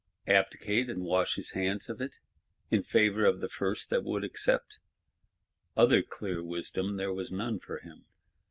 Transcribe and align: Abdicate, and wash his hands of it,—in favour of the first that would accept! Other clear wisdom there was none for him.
Abdicate, 0.25 0.89
and 0.89 1.03
wash 1.03 1.35
his 1.35 1.51
hands 1.51 1.87
of 1.87 2.01
it,—in 2.01 2.81
favour 2.81 3.23
of 3.23 3.39
the 3.39 3.47
first 3.47 3.91
that 3.91 4.03
would 4.03 4.23
accept! 4.23 4.79
Other 5.77 6.01
clear 6.01 6.43
wisdom 6.43 6.97
there 6.97 7.13
was 7.13 7.31
none 7.31 7.59
for 7.59 7.77
him. 7.77 8.05